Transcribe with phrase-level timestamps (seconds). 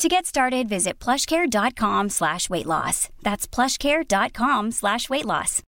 [0.00, 3.08] To get started, visit plushcare.com slash weight loss.
[3.22, 5.62] That's plushcare.com slash weight loss.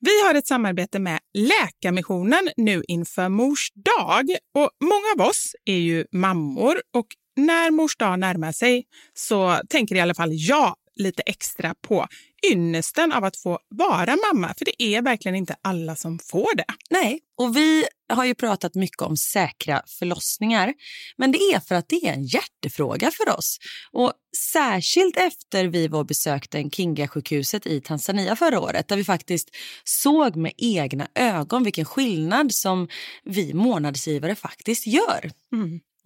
[0.00, 4.24] Vi har ett samarbete med Läkarmissionen nu inför Mors dag.
[4.54, 9.94] Och många av oss är ju mammor och när Mors dag närmar sig så tänker
[9.94, 12.06] i alla fall jag lite extra på
[12.52, 14.54] ynnesten av att få vara mamma.
[14.58, 16.64] För det är verkligen inte alla som får det.
[16.90, 20.74] Nej, och vi har ju pratat mycket om säkra förlossningar.
[21.16, 23.58] Men det är för att det är en hjärtefråga för oss.
[23.92, 29.48] Och Särskilt efter vi var besökte Kinga-sjukhuset i Tanzania förra året där vi faktiskt
[29.84, 32.88] såg med egna ögon vilken skillnad som
[33.24, 35.30] vi månadsgivare faktiskt gör.
[35.52, 35.80] Mm.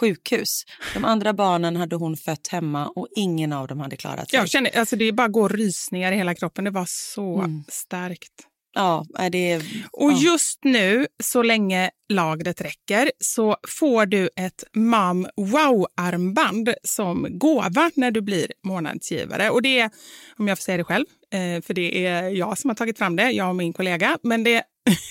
[0.00, 0.62] sjukhus.
[0.94, 4.38] De andra barnen hade hon fött hemma och ingen av dem hade klarat sig.
[4.38, 6.64] Jag känner, alltså det bara går rysningar i hela kroppen.
[6.64, 7.64] Det var så Mm.
[7.68, 8.32] starkt.
[8.74, 9.62] Ja, det är...
[9.92, 10.16] Och ja.
[10.18, 18.10] just nu, så länge lagret räcker, så får du ett Mom Wow-armband som gåva när
[18.10, 19.50] du blir månadsgivare.
[19.50, 19.90] Och det är,
[20.36, 23.16] om jag får säga det själv, eh, för det är jag som har tagit fram
[23.16, 24.62] det, jag och min kollega, men det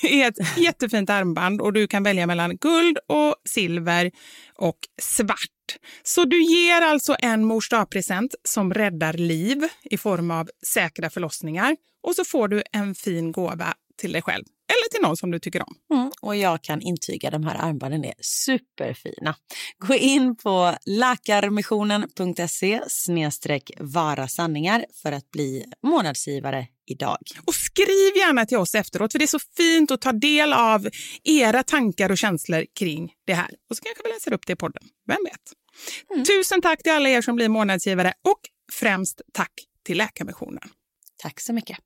[0.01, 4.11] är ett jättefint armband och du kan välja mellan guld och silver
[4.55, 5.77] och svart.
[6.03, 11.75] Så du ger alltså en mors present som räddar liv i form av säkra förlossningar
[12.03, 15.39] och så får du en fin gåva till dig själv eller till någon som du
[15.39, 15.75] tycker om.
[15.93, 19.35] Mm, och jag kan intyga de här armbanden är superfina.
[19.77, 27.17] Gå in på läkarmissionen.se snedstreck vara sanningar för att bli månadsgivare idag.
[27.45, 30.87] Och skriv gärna till oss efteråt för det är så fint att ta del av
[31.23, 33.49] era tankar och känslor kring det här.
[33.69, 34.83] Och så kanske vi läser upp det i podden.
[35.07, 36.27] Vem vet?
[36.27, 38.39] Tusen tack till alla er som blir månadsgivare och
[38.73, 39.51] främst tack
[39.85, 40.69] till Läkarmissionen.
[41.17, 41.77] Tack så mycket.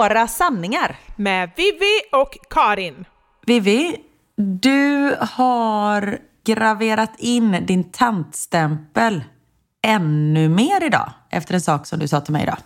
[0.00, 0.96] Våra sanningar.
[1.16, 3.04] Med Vivi och Karin.
[3.46, 3.96] Vivi,
[4.36, 9.24] du har graverat in din tantstämpel
[9.82, 12.56] ännu mer idag efter en sak som du sa till mig idag.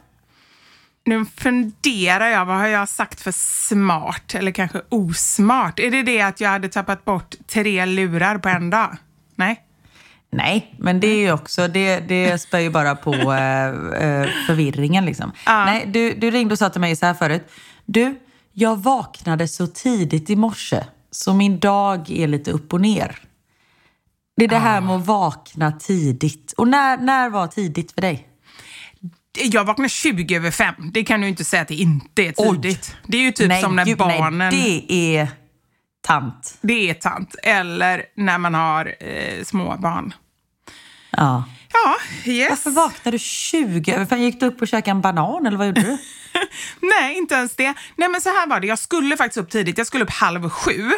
[1.05, 3.33] Nu funderar jag, vad har jag sagt för
[3.69, 5.79] smart eller kanske osmart?
[5.79, 8.97] Är det det att jag hade tappat bort tre lurar på en dag?
[9.35, 9.64] Nej?
[10.37, 15.05] Nej, men det är ju också, det, det spär ju bara på eh, eh, förvirringen
[15.05, 15.33] liksom.
[15.47, 15.65] Ja.
[15.65, 17.51] Nej, du, du ringde och sa till mig så här förut.
[17.85, 18.21] Du,
[18.53, 23.19] jag vaknade så tidigt i morse så min dag är lite upp och ner.
[24.37, 26.53] Det är det här med att vakna tidigt.
[26.57, 28.29] Och när, när var tidigt för dig?
[29.39, 30.75] Jag vaknar 20 över fem.
[30.93, 32.97] Det kan du inte säga att det inte är tidigt.
[33.07, 34.55] Det är ju typ nej, som när gud, barnen...
[34.55, 35.29] Nej, det är
[36.07, 36.59] tant.
[36.61, 37.35] Det är tant.
[37.43, 40.15] Eller när man har eh, små barn.
[41.17, 41.45] Ja.
[41.73, 41.97] Ja,
[42.33, 42.51] yes.
[42.51, 44.19] Varför vaknade du 20 över fem?
[44.19, 45.99] Gick du upp och käkade en banan eller vad gjorde du?
[46.81, 47.75] Nej, inte ens det.
[47.97, 48.67] Nej, men så här var det.
[48.67, 49.79] Jag skulle faktiskt upp tidigt.
[49.79, 50.91] Jag skulle upp halv sju.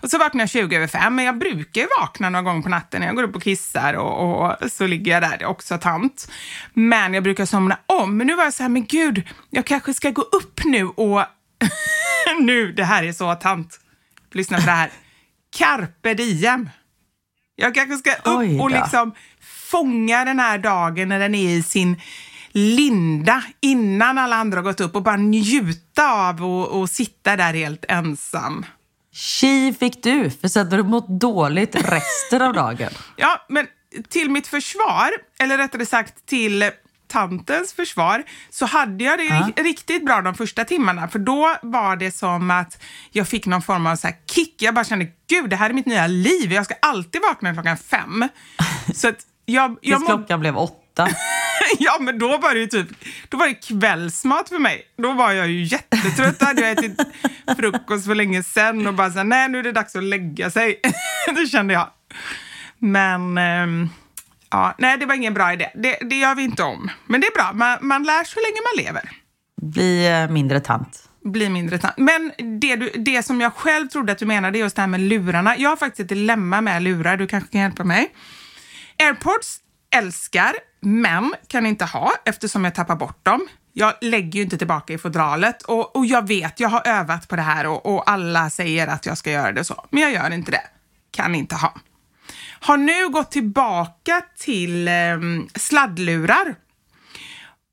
[0.00, 3.00] Och så vaknade jag 20 över fem, men jag brukar vakna någon gång på natten
[3.00, 5.38] när jag går upp och kissar och, och så ligger jag där.
[5.38, 6.30] Det är också tant.
[6.74, 8.16] Men jag brukar somna om.
[8.16, 11.24] Men nu var jag så här, men gud, jag kanske ska gå upp nu och...
[12.40, 13.80] nu, det här är så tant.
[14.32, 14.90] Lyssna på det här.
[15.56, 16.68] Carpe diem.
[17.56, 19.14] Jag kanske ska upp och liksom
[19.70, 22.00] fånga den här dagen när den är i sin
[22.52, 27.54] linda innan alla andra har gått upp och bara njuta av och, och sitta där
[27.54, 28.66] helt ensam.
[29.12, 32.90] Tji fick du, för så hade du mått dåligt resten av dagen.
[33.16, 33.66] Ja, men
[34.08, 36.70] till mitt försvar, eller rättare sagt till
[37.12, 39.34] tantens försvar, så hade jag det Ja.
[39.56, 41.08] ri- riktigt bra de första timmarna.
[41.08, 44.62] För då var det som att jag fick någon form av så här kick.
[44.62, 46.52] Jag bara kände, gud, det här är mitt nya liv.
[46.52, 48.28] Jag ska alltid vakna klockan fem.
[48.94, 49.16] Så att
[49.46, 51.08] jag, jag Tills klockan blev åtta.
[51.78, 52.88] ja, men då var det ju typ
[53.28, 54.82] då var det kvällsmat för mig.
[54.98, 56.38] Då var jag ju jättetrött.
[56.38, 57.00] Då hade jag ätit
[57.58, 60.50] frukost för länge sedan och bara så här, nej nu är det dags att lägga
[60.50, 60.80] sig.
[61.36, 61.90] det kände jag.
[62.78, 63.88] Men ehm,
[64.52, 65.70] ja, nej, det var ingen bra idé.
[65.74, 66.90] Det, det gör vi inte om.
[67.06, 69.10] Men det är bra, man, man lär sig hur länge man lever.
[69.62, 71.08] Bli eh, mindre tant.
[71.24, 71.94] Bli mindre tant.
[71.96, 74.88] Men det, du, det som jag själv trodde att du menade är just det här
[74.88, 75.56] med lurarna.
[75.56, 78.14] Jag har faktiskt ett dilemma med lurar, du kanske kan hjälpa mig.
[78.98, 79.58] Airpods
[79.94, 83.48] älskar, men kan inte ha eftersom jag tappar bort dem.
[83.72, 87.36] Jag lägger ju inte tillbaka i fodralet och, och jag vet, jag har övat på
[87.36, 89.84] det här och, och alla säger att jag ska göra det så.
[89.90, 90.62] Men jag gör inte det.
[91.10, 91.74] Kan inte ha.
[92.62, 94.92] Har nu gått tillbaka till eh,
[95.54, 96.54] sladdlurar.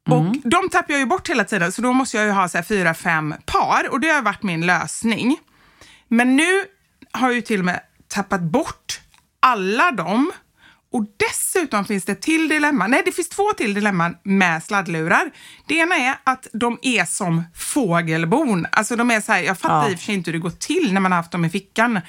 [0.10, 2.58] Och de tappar jag ju bort hela tiden, så då måste jag ju ha så
[2.58, 5.38] här fyra, fem par och det har varit min lösning.
[6.08, 6.64] Men nu
[7.12, 9.02] har jag ju till och med tappat bort
[9.40, 10.32] alla dem
[10.92, 12.88] och dessutom finns det till dilemma.
[12.88, 15.32] Nej, det finns två till dilemman med sladdlurar.
[15.68, 18.68] Det ena är att de är som fågelbon.
[18.72, 19.90] Alltså de är så här, jag fattar Ja.
[19.92, 21.50] i och för sig inte hur det går till när man har haft dem i
[21.50, 22.00] fickan.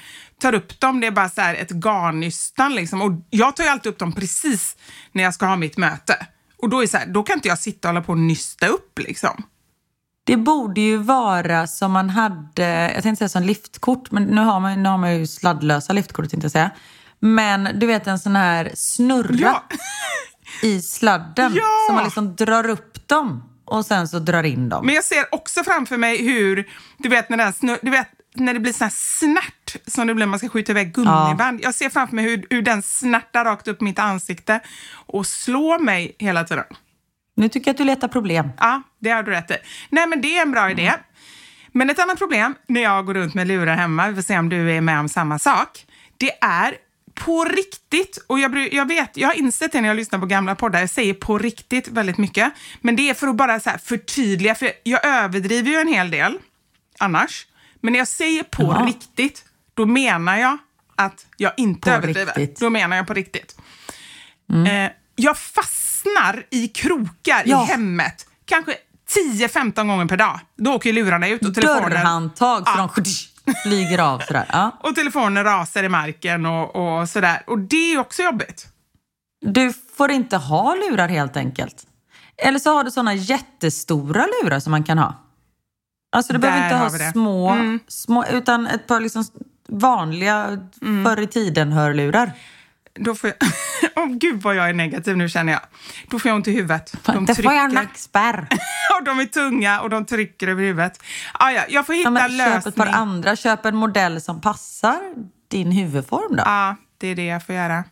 [0.41, 3.01] Tar upp dem, det är bara så här ett garnnystan liksom.
[3.01, 4.75] Och jag tar ju alltid upp dem precis
[5.11, 6.27] när jag ska ha mitt möte.
[6.61, 8.67] Och då är så här, då kan inte jag sitta och hålla på och nysta
[8.67, 9.43] upp liksom.
[10.23, 14.59] Det borde ju vara som man hade, jag tänkte säga som liftkort, men nu har
[14.59, 16.71] man, nu har man ju sladdlösa liftkort tänkte jag säga.
[17.21, 19.63] Men du vet en sån här snurra Ja.
[20.67, 21.85] i sladden Ja!
[21.87, 24.85] som man liksom drar upp dem och sen så drar in dem.
[24.85, 28.53] Men jag ser också framför mig hur, du vet när, den snur, du vet, när
[28.53, 31.59] det blir sån här snärt som det blir när man ska skjuta iväg gummiband.
[31.63, 34.59] Jag ser framför mig hur, hur den snärtar rakt upp mitt ansikte
[34.93, 36.65] och slår mig hela tiden.
[37.35, 38.49] Nu tycker jag att du letar problem.
[38.57, 39.55] Ja, det har du rätt i.
[39.89, 40.93] Nej, men det är en bra idé.
[41.71, 44.49] Men ett annat problem när jag går runt med lurar hemma, vi får se om
[44.49, 45.85] du är med om samma sak,
[46.17, 46.75] det är
[47.25, 50.55] på riktigt, och jag, jag vet, jag har insett det när jag lyssnar på gamla
[50.55, 53.77] poddar, jag säger på riktigt väldigt mycket, men det är för att bara så här
[53.77, 56.37] förtydliga, för jag överdriver ju en hel del
[56.99, 57.47] annars,
[57.81, 58.85] men när jag säger på Ja.
[58.87, 60.57] riktigt, då menar jag
[60.95, 62.33] att jag inte På överdriver.
[62.35, 62.59] riktigt.
[62.59, 63.55] Då menar jag på riktigt.
[64.67, 67.63] Eh, jag fastnar i krokar Ja.
[67.63, 68.75] i hemmet, kanske
[69.09, 70.39] 10-15 gånger per dag.
[70.57, 72.89] Då åker lurarna ut och telefonen, Dörrhandtag så Ja.
[73.63, 74.45] Flyger av sådär.
[74.51, 74.71] Ja.
[74.83, 77.43] och telefonen rasar i marken och, och sådär.
[77.47, 78.67] Och det är också jobbigt.
[79.45, 81.87] Du får inte ha lurar helt enkelt.
[82.37, 85.15] Eller så har du såna jättestora lurar som man kan ha.
[86.15, 87.79] Alltså du Där behöver inte ha små, Mm.
[87.87, 89.23] små, utan ett par liksom
[89.67, 90.59] vanliga
[91.05, 92.31] förr i tiden-hörlurar.
[92.93, 93.49] Då får jag...
[93.95, 95.61] Åh gud vad jag är negativ nu känner jag.
[96.09, 96.93] Då får jag ont i huvudet.
[97.05, 98.47] De Det får jag nackspärr.
[98.99, 101.03] och de är tunga och de trycker över huvudet.
[101.33, 102.55] Ah, ja, jag får hitta Ja, men en lösning.
[102.61, 104.99] köp ett par andra, köp en modell som passar
[105.47, 106.43] din huvudform då.
[106.45, 107.83] Ja, det är det jag får göra.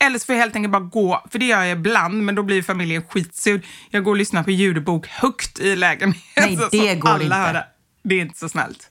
[0.00, 2.42] Eller så får jag helt enkelt bara gå, för det gör jag ibland, men då
[2.42, 3.66] blir familjen skitsur.
[3.90, 6.22] Jag går och lyssnar på ljudbok högt i lägenheten.
[6.36, 7.36] Nej, det så går alla inte.
[7.36, 7.66] hör det.
[8.04, 8.90] Det är inte så snällt.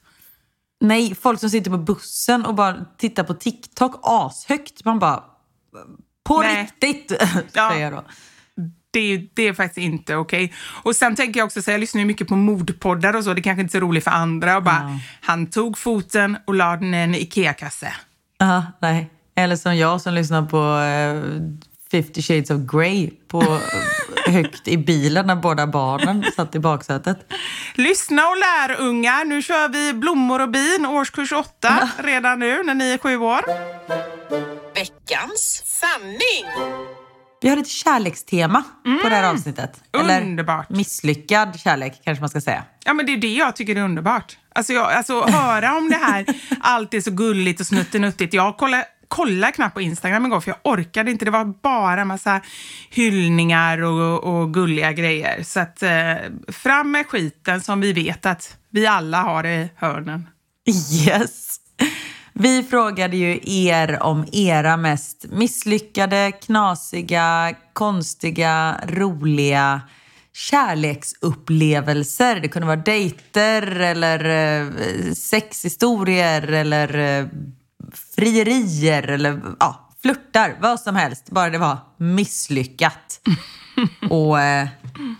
[0.80, 4.86] Nej, folk som sitter på bussen och bara tittar på TikTok ashögt.
[4.86, 5.24] Man bara,
[6.26, 6.62] på Nej.
[6.82, 7.22] riktigt,
[7.54, 7.70] Ja.
[7.70, 8.04] säger jag då.
[8.92, 10.54] Det är, det är faktiskt inte okej.
[10.84, 13.42] Och sen tänker jag också säga, jag lyssnar ju mycket på mordpoddar och så, det
[13.42, 14.58] kanske inte är så roligt för andra.
[14.58, 17.94] Och bara, Han tog foten och la den i en IKEA-kasse.
[18.38, 19.10] Ja, nej.
[19.36, 23.42] Eller som jag som lyssnar på eh, 50 shades of Grey på
[24.28, 27.34] högt i bilen när båda barnen satt i baksätet.
[27.76, 29.26] Lyssna och lär ungar.
[29.26, 33.42] Nu kör vi blommor och bin, årskurs 8, redan nu när ni är sju år.
[35.08, 36.46] Veckans sanning.
[37.42, 38.64] Vi har ett kärlekstema
[39.04, 39.84] på det här avsnittet.
[40.00, 40.70] Eller Underbart.
[40.70, 42.64] misslyckad kärlek kanske man ska säga.
[42.86, 44.38] Ja, men det är det jag tycker är underbart.
[44.56, 46.26] Alltså, jag, alltså höra om det här,
[46.62, 48.34] allt är så gulligt och snuttinuttigt.
[48.34, 51.26] Jag kollar, kollar knappt på Instagram igår för jag orkade inte.
[51.26, 52.42] Det var bara massa
[52.90, 55.44] hyllningar och, och gulliga grejer.
[55.44, 56.16] Så att, eh,
[56.48, 60.28] fram med skiten som vi vet att vi alla har i hörnen.
[61.06, 61.58] Yes.
[62.40, 69.82] Vi frågade ju er om era mest misslyckade, knasiga, konstiga, roliga
[70.34, 72.40] kärleksupplevelser.
[72.40, 74.68] Det kunde vara dejter eller eh,
[75.14, 77.28] sexhistorier eller eh,
[78.16, 81.30] frierier eller ja, flörtar, vad som helst.
[81.30, 83.20] Bara det var misslyckat.
[84.10, 84.68] Och eh,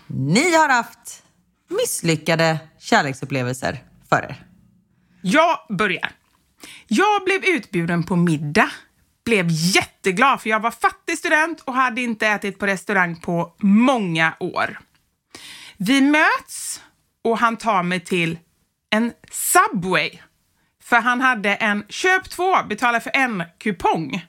[0.06, 1.22] ni har haft
[1.68, 4.44] misslyckade kärleksupplevelser för er.
[5.22, 6.17] Jag börjar.
[6.86, 8.70] Jag blev utbjuden på middag.
[9.24, 14.34] Blev jätteglad för jag var fattig student och hade inte ätit på restaurang på många
[14.40, 14.78] år.
[15.76, 16.82] Vi möts
[17.24, 18.38] och han tar mig till
[18.90, 20.10] en Subway.
[20.82, 24.26] För han hade en köp två, betala för en kupong.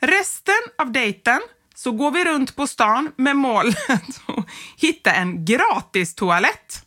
[0.00, 1.40] Resten av dejten
[1.74, 4.46] så går vi runt på stan med målet att
[4.76, 6.86] hitta en gratis toalett.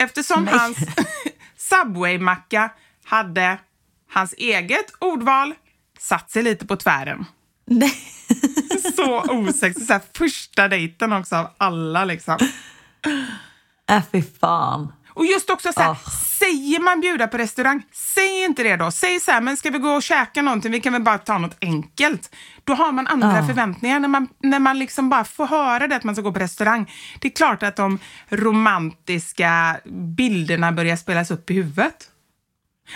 [0.00, 0.54] Eftersom Nej.
[0.54, 0.78] hans
[1.56, 2.70] Subway-macka
[3.06, 3.58] hade
[4.12, 5.54] hans eget ordval
[5.98, 7.24] satt sig lite på tvären.
[7.66, 7.94] Nej.
[8.96, 9.86] Så osexigt.
[9.86, 12.38] Så här, första dejten också av alla liksom.
[13.90, 14.92] Äh, fy fan.
[15.08, 15.96] Och just också så här, Ah.
[16.38, 18.90] säger man bjuda på restaurang, säg inte det då.
[18.90, 20.72] Säg så här, men ska vi gå och käka någonting?
[20.72, 22.34] Vi kan väl bara ta något enkelt.
[22.64, 23.46] Då har man andra Ah.
[23.46, 26.38] förväntningar när man, när man liksom bara får höra det att man ska gå på
[26.38, 26.92] restaurang.
[27.20, 27.98] Det är klart att de
[28.28, 29.76] romantiska
[30.16, 32.10] bilderna börjar spelas upp i huvudet.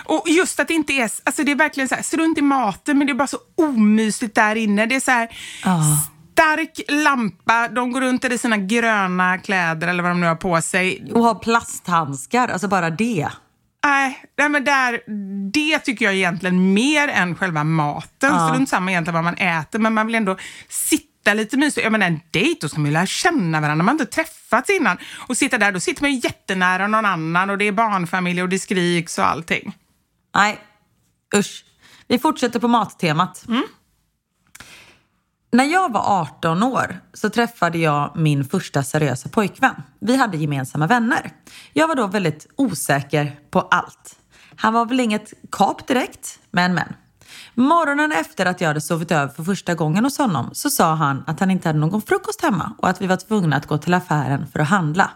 [0.04, 2.98] Och just att det inte är, alltså det är verkligen så här, strunt i maten,
[2.98, 4.86] men det är bara så omysigt där inne.
[4.86, 5.28] Det är så här,
[5.64, 5.82] Ah.
[6.32, 10.62] stark lampa, de går runt i sina gröna kläder eller vad de nu har på
[10.62, 11.10] sig.
[11.14, 13.28] Och ha plasthandskar, alltså bara det.
[13.84, 15.00] Nej, nej men där,
[15.52, 18.34] det tycker jag egentligen mer än själva maten.
[18.34, 18.48] Ja.
[18.48, 20.36] Strunt samma egentligen vad man äter, men man vill ändå
[20.68, 21.84] sitta lite mysigt.
[21.84, 23.84] Jag menar en dejt, då ska man ju lära känna varandra.
[23.84, 24.98] Man har inte träffats innan.
[25.28, 28.48] Och sitta där, då sitter man ju jättenära någon annan och det är barnfamilj och
[28.48, 29.76] det skriks och allting.
[30.34, 30.58] Nej,
[31.36, 31.64] usch.
[32.08, 33.44] Vi fortsätter på mattemat.
[35.52, 39.82] När jag var 18 år så träffade jag min första seriösa pojkvän.
[40.00, 41.30] Vi hade gemensamma vänner.
[41.72, 44.16] Jag var då väldigt osäker på allt.
[44.56, 46.94] Han var väl inget kap direkt, men men.
[47.60, 51.24] Morgonen efter att jag hade sovit över för första gången hos honom så sa han
[51.26, 53.94] att han inte hade någon frukost hemma och att vi var tvungna att gå till
[53.94, 55.10] affären för att handla.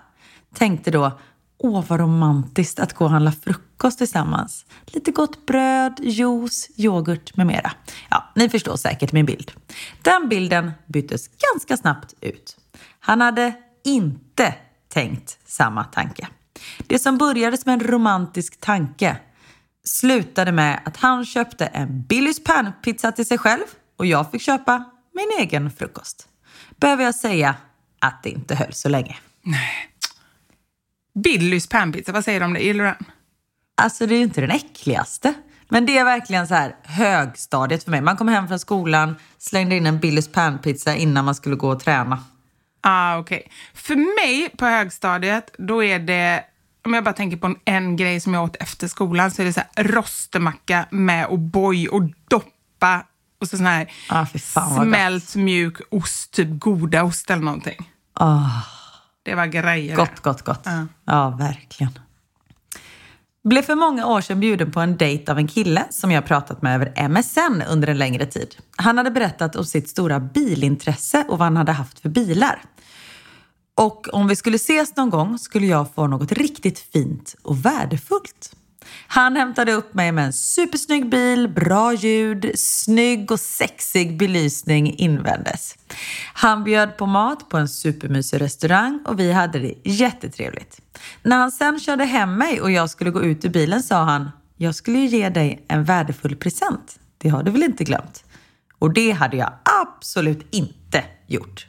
[0.55, 1.19] Tänkte då,
[1.59, 4.67] åh vad romantiskt att gå och handla frukost tillsammans.
[4.87, 7.73] Lite gott bröd, juice, yoghurt med mera.
[8.11, 9.53] Ja, ni förstår säkert min bild.
[10.03, 12.57] Den bilden byttes ganska snabbt ut.
[13.01, 13.53] Han hade
[13.85, 14.55] inte
[14.89, 16.29] tänkt samma tanke.
[16.87, 19.17] Det som började som en romantisk tanke
[19.85, 23.65] slutade med att han köpte en Billys panpizza till sig själv
[23.97, 26.29] och jag fick köpa min egen frukost.
[26.77, 27.55] Behöver jag säga
[27.99, 29.17] att det inte höll så länge.
[31.15, 32.61] Billys panpizza, vad säger du om det?
[32.61, 33.05] Gillar du den?
[33.77, 35.35] Alltså det är ju inte den äckligaste.
[35.69, 38.01] Men det är verkligen så här högstadiet för mig.
[38.01, 41.81] Man kom hem från skolan, slängde in en Billys panpizza innan man skulle gå och
[41.81, 42.25] träna.
[42.81, 43.51] Ah, okej.
[43.75, 46.45] För mig på högstadiet, då är det,
[46.85, 49.47] om jag bara tänker på en, en grej som jag åt efter skolan, så är
[49.47, 53.05] det så här rostemacka med O'boy och doppa
[53.41, 54.27] och så sån här Ah,
[54.85, 57.91] smält mjuk ost, typ godaost eller någonting.
[58.15, 58.51] Ah,
[59.23, 59.97] Det var grejer.
[59.97, 60.63] gott, gott, gott.
[60.65, 60.87] Ja.
[61.05, 61.99] Ja, verkligen.
[63.45, 66.63] Blev för många år sedan bjuden på en dejt av en kille som jag pratat
[66.63, 68.57] med över MSN under en längre tid.
[68.77, 72.63] Han hade berättat om sitt stora bilintresse och vad han hade haft för bilar.
[73.77, 78.57] Och om vi skulle ses någon gång skulle jag få något riktigt fint och värdefullt.
[79.07, 85.75] Han hämtade upp mig med en supersnygg bil, bra ljud, snygg och sexig belysning invändes.
[86.35, 90.81] Han bjöd på mat på en supermysig restaurang och vi hade det jättetrevligt.
[91.23, 94.31] När han sen körde hem mig och jag skulle gå ut ur bilen sa han
[94.57, 96.99] “Jag skulle ju ge dig en värdefull present.
[97.19, 98.25] Det har du väl inte glömt?”
[98.79, 99.53] Och det hade jag
[99.83, 101.67] absolut inte gjort.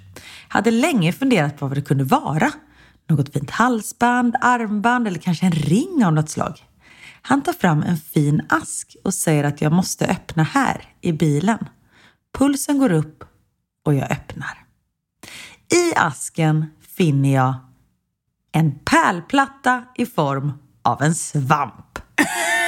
[0.48, 2.52] Hade länge funderat på vad det kunde vara.
[3.10, 6.64] Något fint halsband, armband eller kanske en ring av något slag.
[7.22, 11.58] Han tar fram en fin ask och säger att jag måste öppna här i bilen.
[12.38, 13.24] Pulsen går upp
[13.86, 14.66] och jag öppnar.
[15.74, 16.66] I asken
[16.98, 17.56] finner jag
[18.52, 22.00] en pärlplatta i form av en svamp.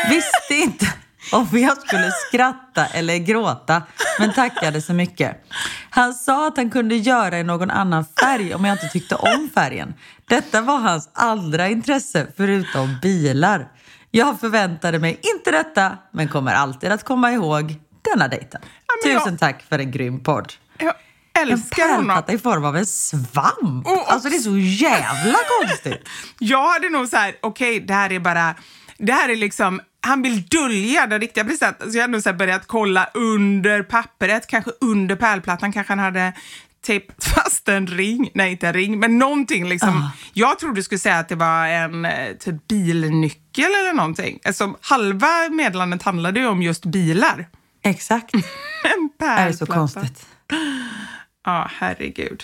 [0.09, 0.93] Visste inte,
[1.31, 3.81] om jag skulle skratta eller gråta,
[4.19, 5.43] men tackade så mycket.
[5.89, 9.49] Han sa att han kunde göra i någon annan färg om jag inte tyckte om
[9.55, 9.93] färgen.
[10.29, 13.67] Detta var hans andra intresse, förutom bilar.
[14.11, 17.75] Jag förväntade mig inte detta, men kommer alltid att komma ihåg
[18.13, 18.61] denna dejten.
[19.05, 20.53] jag- Tusen tack för en grym podd.
[20.77, 20.93] Jag
[21.33, 22.05] En älskar honom.
[22.07, 23.87] pärlplatta i form av en svamp.
[23.87, 26.09] Och- Alltså det är så jävla konstigt.
[26.39, 28.55] Jag hade nog så här, okej, det här är bara,
[28.97, 31.91] det här är liksom, han vill dölja den riktiga presenten.
[31.91, 36.33] Så jag hade så börjat kolla under pappret, kanske under pärlplattan, kanske han hade
[36.85, 40.09] tejpat fast en ring, nej inte en ring, men någonting liksom.
[40.33, 44.39] Jag trodde du skulle säga att det var en eh, typ bilnyckel eller någonting.
[44.45, 47.47] Alltså, halva meddelandet handlade ju om just bilar.
[47.83, 48.33] Exakt.
[48.83, 49.73] En Det är så pärlplatta.
[49.99, 50.27] konstigt.
[51.45, 52.43] Ja, herregud.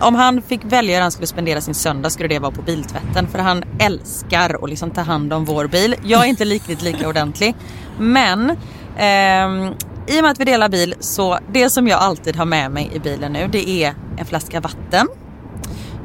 [0.00, 3.28] om han fick välja hur han skulle spendera sin söndag skulle det vara på biltvätten
[3.28, 5.94] för han älskar att liksom ta hand om vår bil.
[6.04, 7.54] Jag är inte riktigt lika ordentlig
[7.98, 8.50] men
[8.96, 9.72] eh,
[10.06, 12.90] i och med att vi delar bil så det som jag alltid har med mig
[12.94, 15.06] i bilen nu det är en flaska vatten.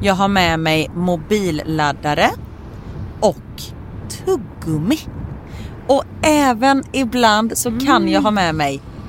[0.00, 2.30] Jag har med mig mobilladdare
[3.20, 3.62] och
[4.08, 4.98] tuggummi.
[5.86, 8.80] Och även ibland så kan jag ha med mig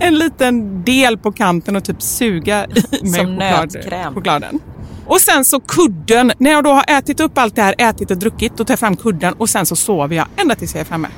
[0.00, 4.14] en liten del på kanten och typ suga i mig Som nötkräm.
[4.14, 4.58] chokladen.
[5.06, 6.32] Och sen så kudden.
[6.38, 8.78] När jag då har ätit upp allt det här, ätit och druckit, då tar jag
[8.78, 11.08] fram kudden och sen så sover jag ända tills jag är framme.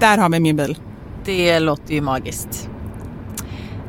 [0.00, 0.78] Där har vi min bil.
[1.24, 2.68] Det låter ju magiskt.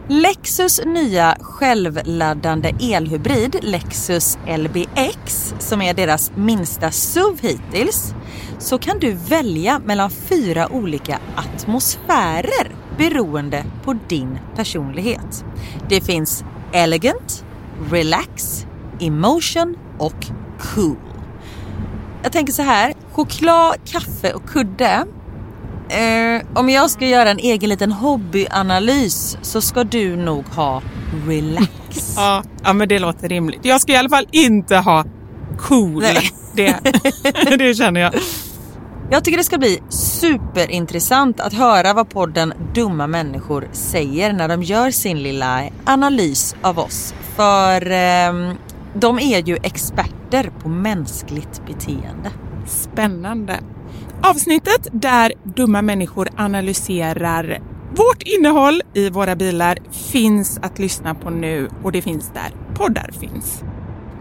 [0.07, 8.13] Lexus nya självladdande elhybrid Lexus LBX som är deras minsta SUV hittills
[8.59, 15.45] så kan du välja mellan fyra olika atmosfärer beroende på din personlighet.
[15.89, 17.45] Det finns elegant,
[17.91, 18.65] relax,
[18.99, 20.25] emotion och
[20.59, 20.97] cool.
[22.23, 25.05] Jag tänker så här, choklad, kaffe och kudde
[25.89, 30.81] Eh, om jag ska göra en egen liten hobbyanalys så ska du nog ha
[31.27, 31.69] relax.
[32.15, 33.59] Ja, ja men det låter rimligt.
[33.65, 35.05] Jag ska i alla fall inte ha
[35.59, 36.03] cool.
[36.53, 36.79] Det,
[37.57, 38.13] det känner jag.
[39.11, 44.63] Jag tycker det ska bli superintressant att höra vad podden Dumma människor säger när de
[44.63, 47.13] gör sin lilla analys av oss.
[47.35, 48.55] För ehm,
[48.93, 52.31] de är ju experter på mänskligt beteende.
[52.65, 53.59] Spännande.
[54.25, 57.61] Avsnittet där dumma människor analyserar
[57.95, 59.77] vårt innehåll i våra bilar
[60.11, 63.63] finns att lyssna på nu och det finns där poddar finns.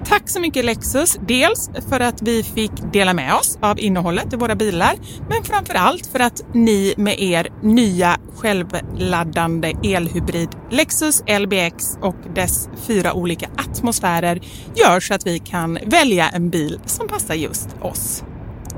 [0.05, 4.37] Tack så mycket Lexus, dels för att vi fick dela med oss av innehållet i
[4.37, 4.95] våra bilar,
[5.29, 12.69] men framför allt för att ni med er nya självladdande elhybrid Lexus LBX och dess
[12.87, 14.41] fyra olika atmosfärer
[14.75, 18.25] gör så att vi kan välja en bil som passar just oss.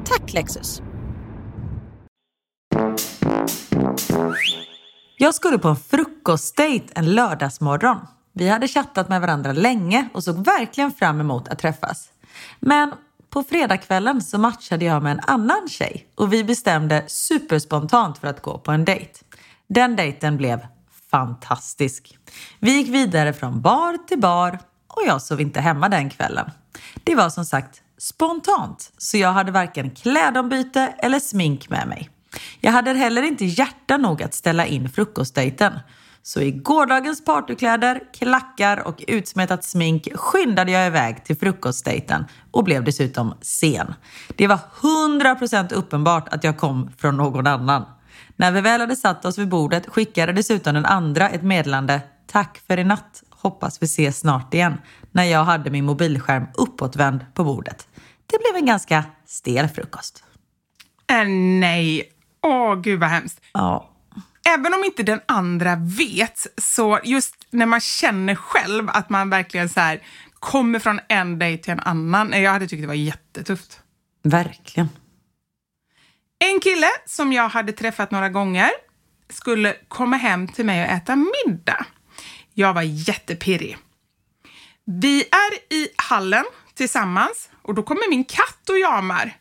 [0.04, 0.82] Tack Lexus!
[5.18, 7.96] Jag skulle på en frukostdejt en lördagsmorgon.
[8.32, 12.08] Vi hade chattat med varandra länge och såg verkligen fram emot att träffas.
[12.60, 12.92] Men
[13.30, 18.42] på fredagskvällen så matchade jag med en annan tjej och vi bestämde superspontant för att
[18.42, 19.12] gå på en dejt.
[19.68, 20.66] Den dejten blev
[21.10, 22.18] fantastisk.
[22.58, 24.58] Vi gick vidare från bar till bar
[24.88, 26.50] och jag sov inte hemma den kvällen.
[27.04, 32.10] Det var som sagt spontant, så jag hade varken klädombyte eller smink med mig.
[32.60, 35.72] Jag hade heller inte hjärta nog att ställa in frukostdejten.
[36.22, 42.84] Så i gårdagens partykläder, klackar och utsmetat smink skyndade jag iväg till frukostdejten och blev
[42.84, 43.94] dessutom sen.
[44.36, 47.84] Det var 100% uppenbart att jag kom från någon annan.
[48.36, 52.60] När vi väl hade satt oss vid bordet skickade dessutom den andra ett meddelande Tack
[52.66, 54.74] för i natt, hoppas vi ses snart igen.
[55.12, 57.88] När jag hade min mobilskärm uppåtvänd på bordet.
[58.26, 60.24] Det blev en ganska stel frukost.
[61.10, 61.28] Äh,
[61.60, 62.13] nej.
[62.44, 63.40] Åh, gud vad hemskt.
[63.52, 63.90] Ja,
[64.46, 69.68] Även om inte den andra vet, så just när man känner själv att man verkligen
[69.68, 70.02] så här
[70.34, 72.42] kommer från en dejt till en annan.
[72.42, 73.80] Jag hade tyckt det var jättetufft.
[74.22, 74.88] verkligen.
[76.38, 78.70] En kille som jag hade träffat några gånger
[79.30, 81.86] skulle komma hem till mig och äta middag.
[82.54, 83.76] Jag var jättepirrig.
[84.84, 89.36] Vi är i hallen tillsammans och då kommer min katt och jamar.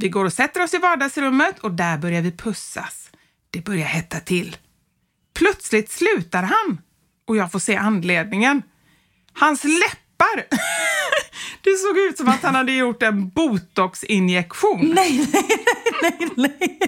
[0.00, 3.10] Vi går och sätter oss i vardagsrummet och där börjar vi pussas.
[3.50, 4.56] Det börjar hetta till.
[5.34, 6.80] Plötsligt slutar han
[7.26, 8.62] och jag får se anledningen.
[9.32, 10.46] Hans läppar!
[11.62, 14.92] Det såg ut som att han hade gjort en botoxinjektion.
[14.94, 15.64] Nej, nej,
[16.02, 16.78] nej, nej.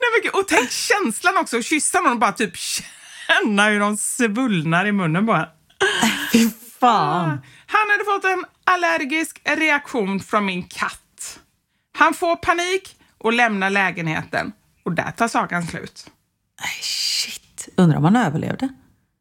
[0.00, 4.86] Nej, och tänk känslan också, att kyssa någon och bara typ känna hur de svullnar
[4.86, 5.48] i munnen bara.
[6.32, 7.28] Fy fan.
[7.66, 11.03] Han hade fått en allergisk reaktion från min katt.
[11.96, 14.52] Han får panik och lämnar lägenheten
[14.84, 16.10] och där tar sagan slut.
[16.60, 17.68] Nej, shit.
[17.76, 18.68] Undrar om han överlevde.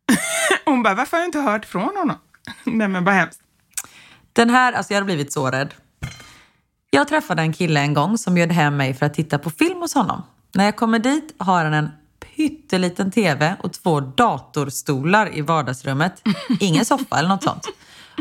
[0.66, 2.18] Hon bara, varför har jag inte hört från honom?
[2.64, 3.40] Nej men vad hemskt.
[4.34, 5.74] Den här, alltså jag hade blivit så rädd.
[6.90, 9.80] Jag träffade en kille en gång som bjöd hem mig för att titta på film
[9.80, 10.24] hos honom.
[10.54, 11.90] När jag kommer dit har han en
[12.36, 16.22] pytteliten tv och två datorstolar i vardagsrummet.
[16.60, 17.68] Ingen soffa eller något sånt.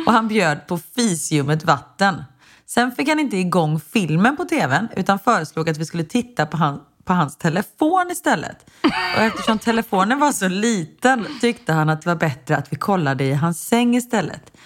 [0.06, 2.24] Och han bjöd på fisljummet vatten.
[2.74, 6.56] Sen fick han inte igång filmen på tvn utan föreslog att vi skulle titta på,
[6.56, 8.70] han, på hans telefon istället.
[9.16, 13.24] Och eftersom telefonen var så liten tyckte han att det var bättre att vi kollade
[13.24, 14.56] i hans säng istället.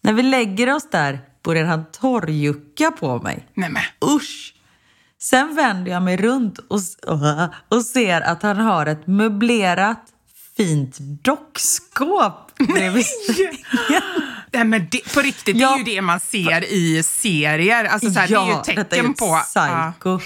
[0.00, 3.48] När vi lägger oss där börjar han torrjucka på mig.
[3.54, 3.82] Nämen.
[4.16, 4.54] Usch!
[5.20, 6.80] Sen vänder jag mig runt och,
[7.68, 10.04] och ser att han har ett möblerat
[10.56, 14.23] fint dockskåp bredvid sängen.
[14.54, 17.84] Nej, men det, på riktigt, det är ju det man ser i serier.
[17.84, 19.40] Alltså, så här, det är ju Ja, ett detta är tecken på...
[19.54, 19.92] Ja.
[19.92, 20.18] Psycho.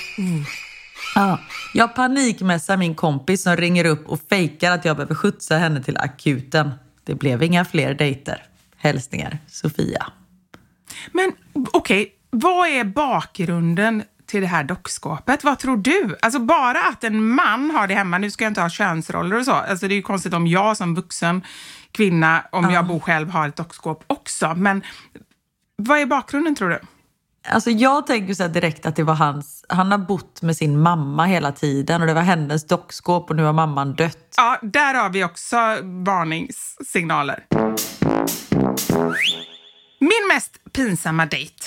[1.15, 1.39] Ja.
[1.75, 5.97] Jag panikmässar min kompis som ringer upp och fejkar att jag behöver skjutsa henne till
[5.97, 6.71] akuten.
[7.05, 8.43] Det blev inga fler dejter.
[8.77, 10.07] Hälsningar Sofia.
[11.13, 11.33] Men
[11.73, 15.45] okej, vad är bakgrunden till det här dockskåpet?
[15.45, 16.17] Vad tror du?
[16.23, 19.45] Alltså bara att en man har det hemma, nu ska jag inte ha könsroller och
[19.45, 21.43] så, alltså det är ju konstigt om jag som vuxen
[21.99, 24.55] kvinna, om jag bor själv, har ett dockskåp också.
[24.57, 24.83] Men
[25.77, 26.81] vad är bakgrunden tror du?
[27.49, 31.25] Alltså jag tänker så direkt att det var hans, han har bott med sin mamma
[31.27, 34.35] hela tiden och det var hennes dockskåp och nu har mamman dött.
[34.37, 35.57] Ja, där har vi också
[36.07, 37.45] varningssignaler.
[40.01, 41.65] Min mest pinsamma dejt.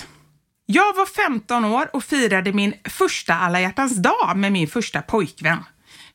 [0.65, 5.63] Jag var 15 år och firade min första alla hjärtans dag med min första pojkvän.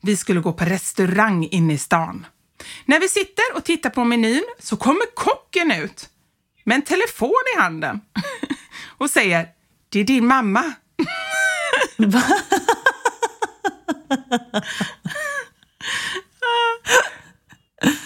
[0.01, 2.27] Vi skulle gå på restaurang inne i stan.
[2.85, 6.09] När vi sitter och tittar på menyn så kommer kocken ut
[6.65, 8.01] med en telefon i handen
[8.99, 9.49] och säger
[9.89, 10.73] “Det är din mamma”.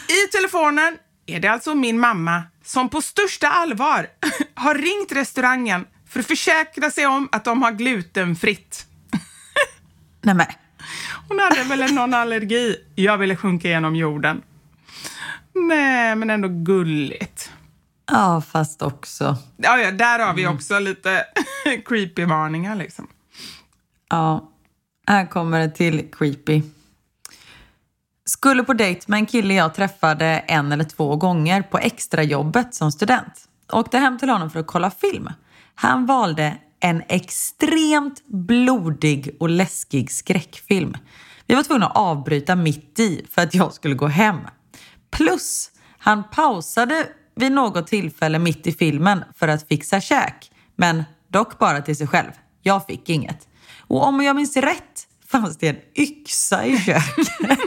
[0.08, 4.06] I telefonen är det alltså min mamma som på största allvar
[4.54, 8.86] har ringt restaurangen för att försäkra sig om att de har glutenfritt.
[10.22, 10.46] Nej men,
[11.30, 12.76] Hon hade väl någon allergi.
[12.94, 14.42] Jag ville sjunka genom jorden.
[15.54, 17.52] Nej, men ändå gulligt.
[18.10, 19.36] ja fast också.
[19.56, 21.24] Ja, ja, där har vi också lite
[21.86, 23.06] creepy varningar liksom.
[24.10, 24.50] Ja,
[25.06, 26.62] här kommer det till creepy.
[28.24, 32.92] Skulle på dejt med en kille jag träffade en eller två gånger på extrajobbet som
[32.92, 33.48] student.
[33.72, 35.28] Åkte hem till honom för att kolla film.
[35.74, 40.94] Han valde en extremt blodig och läskig skräckfilm.
[41.46, 44.36] Vi var tvungna att avbryta mitt i för att jag skulle gå hem.
[45.10, 50.50] Plus, han pausade vid något tillfälle mitt i filmen för att fixa käk.
[50.76, 52.30] Men dock bara till sig själv.
[52.62, 53.48] Jag fick inget.
[53.78, 57.28] Och om jag minns rätt fanns det en yxa i köket.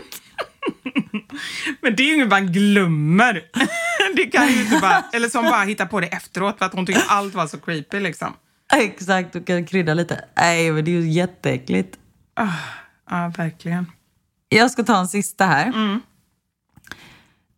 [1.82, 3.42] Men det är ju inget man glömmer.
[4.16, 6.86] Det kan ju inte bara, eller som bara hittar på det efteråt för att hon
[6.86, 8.34] tyckte allt var så creepy liksom.
[8.78, 10.26] Exakt, du kan krydda lite.
[10.36, 12.00] Nej, men det är ju jätteäckligt.
[13.10, 13.92] Ja, verkligen.
[14.50, 16.00] Jag ska ta en sista här.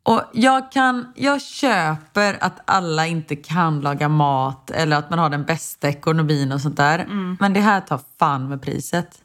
[0.04, 5.30] Och jag, kan, jag köper att alla inte kan laga mat eller att man har
[5.30, 7.06] den bästa ekonomin och sånt där.
[7.40, 9.22] Men det här tar fan med priset.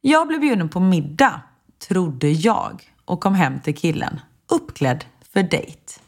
[0.00, 1.40] Jag blev bjuden på middag,
[1.88, 4.20] trodde jag, och kom hem till killen.
[4.50, 6.00] Uppklädd för dejt.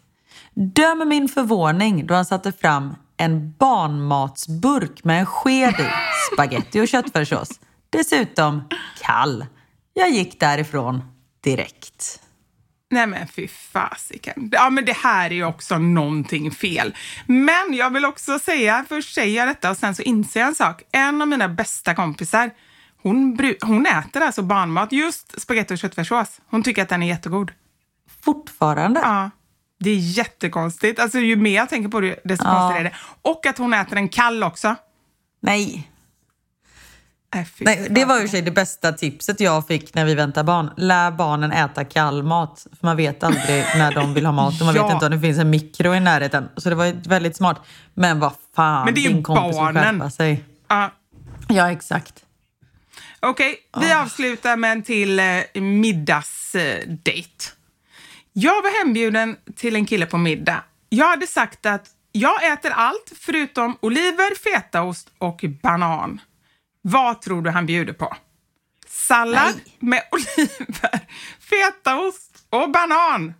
[0.54, 5.88] Döm min förvåning då han satte fram en barnmatsburk med en sked i,
[6.32, 7.48] spaghetti och köttfärssås.
[7.90, 8.68] Dessutom
[9.02, 9.46] kall.
[9.94, 11.02] Jag gick därifrån
[11.44, 12.20] direkt.
[12.90, 14.50] Nej men fy fasiken.
[14.52, 16.94] Ja men det här är ju också någonting fel.
[17.26, 20.54] Men jag vill också säga, först säger jag detta och sen så inser jag en
[20.54, 20.82] sak.
[20.92, 22.50] En av mina bästa kompisar,
[23.02, 26.40] hon, hon äter alltså barnmat, just spagetti och köttfärssås.
[26.46, 27.52] Hon tycker att den är jättegod.
[28.24, 29.00] Fortfarande?
[29.00, 29.30] Ja.
[29.78, 31.00] Det är jättekonstigt.
[31.00, 32.50] Alltså ju mer jag tänker på det, desto Ja.
[32.50, 32.96] konstigare är det.
[33.22, 34.74] Och att hon äter den kall också.
[35.40, 35.90] Nej.
[37.34, 40.70] Äh, Nej, det var ju sig det bästa tipset jag fick när vi väntar barn.
[40.76, 42.66] Lär barnen äta kall mat.
[42.80, 44.84] För man vet aldrig när de vill ha mat och man Ja.
[44.86, 46.48] vet inte om det finns en mikro i närheten.
[46.56, 47.60] Så det var väldigt smart.
[47.94, 50.10] Men vad fan, Men det är ju din kompis barnen.
[50.10, 50.44] sig.
[50.68, 50.90] Ja.
[51.48, 52.22] Ja, exakt.
[53.20, 57.52] Okej, vi avslutar med en till eh, middagsdejt.
[58.38, 60.62] Jag var hembjuden till en kille på middag.
[60.88, 66.20] Jag hade sagt att jag äter allt förutom oliver, fetaost och banan.
[66.82, 68.16] Vad tror du han bjuder på?
[68.88, 69.76] Sallad Nej.
[69.78, 71.00] med oliver,
[71.40, 73.34] fetaost och banan.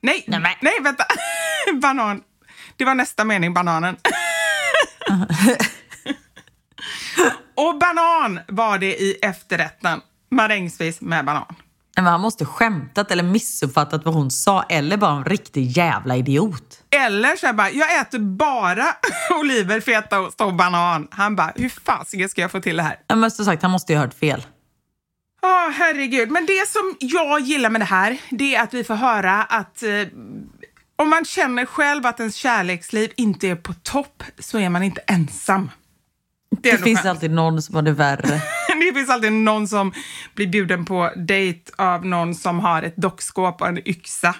[0.00, 1.04] Nej, Nej, men- nej vänta.
[1.82, 2.22] banan.
[2.76, 3.96] Det var nästa mening, bananen.
[7.54, 10.00] och banan var det i efterrätten.
[10.30, 11.54] Marängsvis med banan.
[12.00, 16.16] Nej, Men han måste skämtat eller missuppfattat vad hon sa eller bara en riktig jävla
[16.16, 16.82] idiot.
[16.90, 18.86] Eller så här bara, jag äter bara
[19.40, 21.08] oliver, fetaost och banan.
[21.10, 22.96] Han bara, hur fasiken ska jag få till det här?
[23.06, 24.46] Ja, Men som sagt, han måste ju ha hört fel.
[25.42, 26.30] Ja, herregud.
[26.30, 29.82] Men det som jag gillar med det här, det är att vi får höra att
[29.82, 29.90] eh,
[30.96, 35.00] om man känner själv att ens kärleksliv inte är på topp så är man inte
[35.06, 35.70] ensam.
[36.62, 37.10] Det ändå finns skönt.
[37.10, 38.42] alltid någon som har det värre.
[38.86, 39.92] Det finns alltid någon som
[40.34, 44.34] blir bjuden på dejt av någon som har ett dockskåp och en yxa.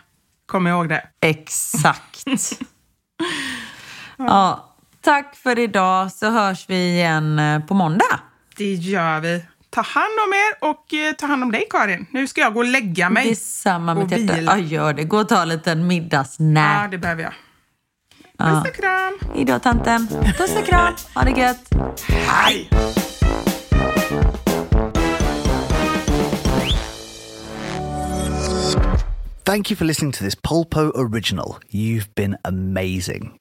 [0.46, 1.02] Kom ihåg det.
[1.20, 2.24] Exakt.
[4.16, 8.20] ja, tack för idag så hörs vi igen eh, på måndag.
[8.56, 9.44] Det gör vi.
[9.70, 12.06] Ta hand om er och eh, ta hand om dig Karin.
[12.10, 13.28] Nu ska jag gå och lägga mig.
[13.28, 14.42] Detsamma mitt hjärta.
[14.42, 15.04] Ja, gör det.
[15.04, 16.82] Gå och ta en liten middagsnap.
[16.82, 17.32] Ja, det behöver jag.
[18.38, 18.44] Ja.
[18.44, 19.18] Puss och kram.
[19.34, 20.08] Hejdå tanten.
[20.38, 20.94] Puss och kram.
[21.14, 21.70] Ha det gött.
[22.08, 22.70] Hej!
[29.50, 31.58] Thank you for listening to this Polpo original.
[31.68, 33.40] You've been amazing.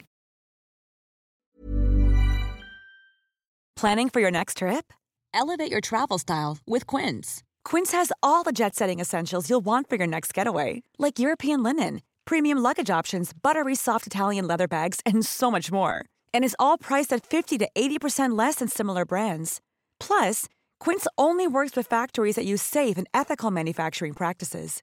[3.76, 4.92] Planning for your next trip?
[5.32, 7.44] Elevate your travel style with Quince.
[7.64, 11.62] Quince has all the jet setting essentials you'll want for your next getaway, like European
[11.62, 16.06] linen, premium luggage options, buttery soft Italian leather bags, and so much more.
[16.34, 19.60] And is all priced at 50 to 80% less than similar brands.
[20.00, 20.48] Plus,
[20.80, 24.82] Quince only works with factories that use safe and ethical manufacturing practices.